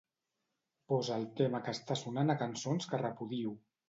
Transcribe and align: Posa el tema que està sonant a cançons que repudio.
Posa 0.93 1.17
el 1.19 1.27
tema 1.41 1.61
que 1.67 1.73
està 1.79 1.97
sonant 1.99 2.35
a 2.35 2.37
cançons 2.39 2.89
que 2.95 3.01
repudio. 3.03 3.53